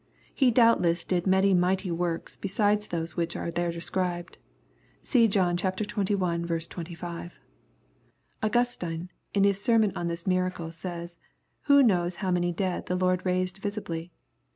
[0.33, 4.39] He doubtless did many mighty works, beside those which are there described.
[5.03, 6.67] See John xxi.
[6.67, 7.35] 25.
[8.41, 11.19] Augustine, in his sermon on ijm miracle, says:"
[11.67, 14.11] Who knows how many dead the Lord raised visibly